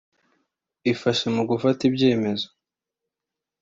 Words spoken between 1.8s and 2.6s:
ibyemezo